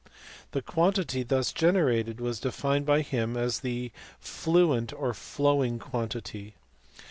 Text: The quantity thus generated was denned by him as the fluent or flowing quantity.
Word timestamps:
The 0.53 0.63
quantity 0.63 1.21
thus 1.21 1.51
generated 1.53 2.19
was 2.19 2.39
denned 2.39 2.87
by 2.87 3.01
him 3.01 3.37
as 3.37 3.59
the 3.59 3.91
fluent 4.19 4.91
or 4.93 5.13
flowing 5.13 5.77
quantity. 5.77 6.55